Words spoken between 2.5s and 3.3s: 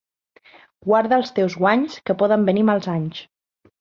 mals anys.